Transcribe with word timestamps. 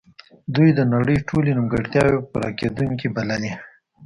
دوی 0.55 0.69
د 0.75 0.79
نړۍ 0.93 1.17
ټولې 1.29 1.51
نیمګړتیاوې 1.57 2.19
پوره 2.29 2.49
کیدونکې 2.59 3.07
بللې 3.15 3.53